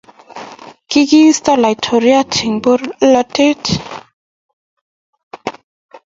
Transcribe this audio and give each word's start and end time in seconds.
kikiisto 0.89 1.51
laitoriat 1.63 2.31
eng 2.45 2.57
polatet 2.63 3.63